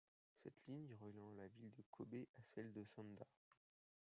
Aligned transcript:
Cette 0.41 0.59
ligne 0.67 0.95
reliant 0.99 1.29
la 1.33 1.45
ville 1.47 1.71
de 1.75 1.83
Kobe 1.91 2.15
à 2.39 2.41
celle 2.55 2.73
de 2.73 2.83
Sanda. 2.95 3.27